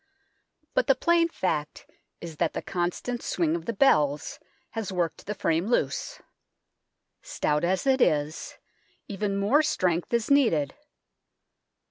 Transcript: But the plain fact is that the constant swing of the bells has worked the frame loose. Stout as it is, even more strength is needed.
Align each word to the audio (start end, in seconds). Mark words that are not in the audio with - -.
But 0.73 0.87
the 0.87 0.95
plain 0.95 1.29
fact 1.29 1.85
is 2.21 2.37
that 2.37 2.53
the 2.53 2.63
constant 2.63 3.21
swing 3.21 3.55
of 3.55 3.65
the 3.67 3.71
bells 3.73 4.39
has 4.71 4.91
worked 4.91 5.27
the 5.27 5.35
frame 5.35 5.67
loose. 5.67 6.19
Stout 7.21 7.63
as 7.63 7.85
it 7.85 8.01
is, 8.01 8.57
even 9.07 9.37
more 9.37 9.61
strength 9.61 10.11
is 10.11 10.31
needed. 10.31 10.73